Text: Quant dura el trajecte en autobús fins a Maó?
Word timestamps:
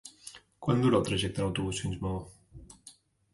Quant 0.67 0.79
dura 0.85 0.97
el 0.99 1.05
trajecte 1.09 1.43
en 1.43 1.47
autobús 1.49 1.83
fins 1.85 2.01
a 2.01 2.07
Maó? 2.07 2.23